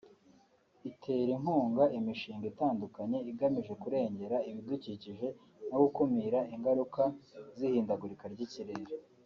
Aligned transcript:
itera 0.89 1.31
inkunga 1.35 1.83
imishinga 1.97 2.45
itandukanye 2.53 3.17
igamije 3.31 3.73
kurengera 3.81 4.37
ibidukikije 4.49 5.27
no 5.69 5.77
gukumira 5.83 6.39
ingaruka 6.55 7.03
z’ihindagurika 7.57 8.25
ry’ibihe 8.33 8.85